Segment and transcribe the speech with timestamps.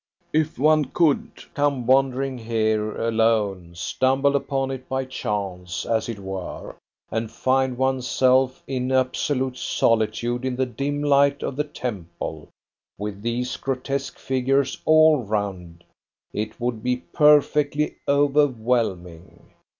[0.33, 6.75] "If one could come wandering here alone stumble upon it by chance, as it were
[7.11, 12.49] and find one's self in absolute solitude in the dim light of the temple,
[12.97, 15.83] with these grotesque figures all round,
[16.33, 19.51] it would be perfectly overwhelming.